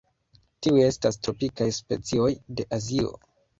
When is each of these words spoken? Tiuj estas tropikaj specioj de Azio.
Tiuj 0.67 0.79
estas 0.85 1.19
tropikaj 1.27 1.69
specioj 1.81 2.33
de 2.57 2.69
Azio. 2.81 3.15